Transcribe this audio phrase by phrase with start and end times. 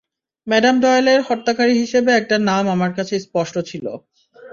[0.47, 3.85] Madam ডয়েলের হত্যাকারী হিসেবে একটা নাম আমার কাছে স্পষ্ট ছিল।